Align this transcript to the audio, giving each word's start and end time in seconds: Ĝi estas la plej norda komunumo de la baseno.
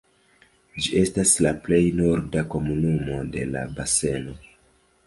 Ĝi 0.85 0.95
estas 1.01 1.33
la 1.47 1.51
plej 1.67 1.81
norda 2.01 2.45
komunumo 2.55 3.21
de 3.39 3.47
la 3.53 3.67
baseno. 3.79 4.39